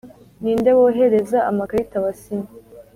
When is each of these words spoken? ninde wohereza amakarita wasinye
ninde 0.41 0.71
wohereza 0.79 1.37
amakarita 1.49 1.97
wasinye 2.03 2.49